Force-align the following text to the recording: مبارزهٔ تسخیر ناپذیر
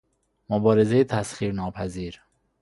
مبارزهٔ 0.49 1.03
تسخیر 1.03 1.51
ناپذیر 1.51 2.19